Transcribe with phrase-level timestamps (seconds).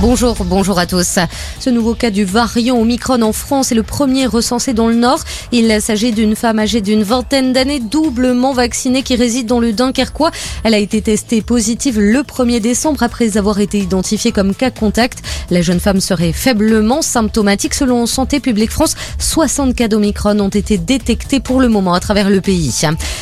[0.00, 1.18] Bonjour, bonjour à tous.
[1.58, 5.20] Ce nouveau cas du variant Omicron en France est le premier recensé dans le Nord.
[5.52, 10.30] Il s'agit d'une femme âgée d'une vingtaine d'années, doublement vaccinée, qui réside dans le Dunkerquois.
[10.64, 15.18] Elle a été testée positive le 1er décembre après avoir été identifiée comme cas contact.
[15.50, 17.74] La jeune femme serait faiblement symptomatique.
[17.74, 22.30] Selon Santé publique France, 60 cas d'Omicron ont été détectés pour le moment à travers
[22.30, 22.74] le pays.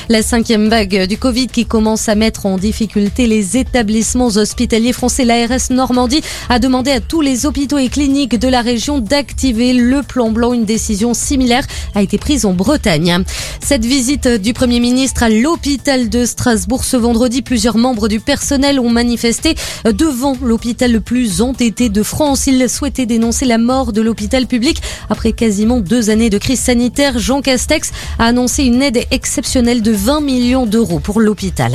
[0.09, 5.25] La cinquième vague du Covid qui commence à mettre en difficulté les établissements hospitaliers français,
[5.25, 10.03] l'ARS Normandie a demandé à tous les hôpitaux et cliniques de la région d'activer le
[10.03, 10.53] plan blanc.
[10.53, 13.25] Une décision similaire a été prise en Bretagne.
[13.65, 18.81] Cette visite du Premier ministre à l'hôpital de Strasbourg ce vendredi, plusieurs membres du personnel
[18.81, 19.55] ont manifesté
[19.87, 22.47] devant l'hôpital le plus entêté de France.
[22.47, 27.19] Ils souhaitaient dénoncer la mort de l'hôpital public après quasiment deux années de crise sanitaire.
[27.19, 31.73] Jean Castex a annoncé une aide exceptionnelle de 20 millions d'euros pour l'hôpital.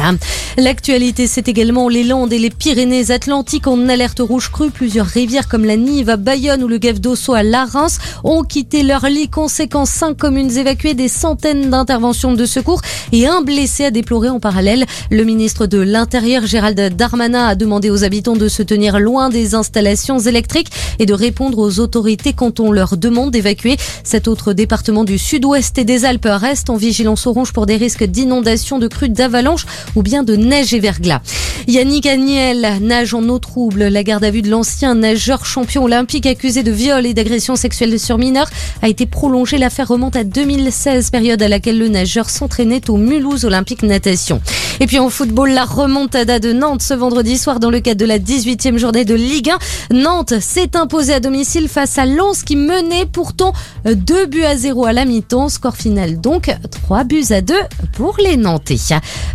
[0.56, 4.70] L'actualité, c'est également les Landes et les Pyrénées-Atlantiques en alerte rouge crue.
[4.70, 8.84] Plusieurs rivières comme la Nive à Bayonne ou le Gave d'Osso à Larens ont quitté
[8.84, 9.30] leur lit.
[9.30, 14.40] Conséquence, cinq communes évacuées, des centaines d'interventions de secours et un blessé à déplorer en
[14.40, 14.86] parallèle.
[15.10, 19.56] Le ministre de l'Intérieur, Gérald Darmanin, a demandé aux habitants de se tenir loin des
[19.56, 23.78] installations électriques et de répondre aux autorités quand on leur demande d'évacuer.
[24.04, 28.04] Cet autre département du sud-ouest et des Alpes reste en vigilance orange pour des risques
[28.04, 31.22] d'inondation, de crues, d'avalanche ou bien de neige et verglas.
[31.68, 33.86] Yannick Agnel nage en eau trouble.
[33.86, 37.98] La garde à vue de l'ancien nageur champion olympique accusé de viol et d'agression sexuelle
[38.00, 38.50] sur mineurs
[38.82, 39.58] a été prolongée.
[39.58, 44.42] L'affaire remonte à 2016, période à laquelle le nageur s'entraînait au Mulhouse Olympique Natation.
[44.80, 48.06] Et puis en football, la remontada de Nantes ce vendredi soir dans le cadre de
[48.06, 49.52] la 18e journée de Ligue
[49.92, 49.96] 1.
[49.96, 53.54] Nantes s'est imposée à domicile face à Lens qui menait pourtant
[53.86, 55.50] 2 buts à 0 à la mi-temps.
[55.50, 57.54] Score final donc 3 buts à 2
[57.94, 58.78] pour les Nantais.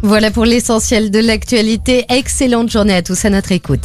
[0.02, 2.04] Voilà pour l'essentiel de l'actualité.
[2.08, 3.76] Excellente journée à tous à notre écoute.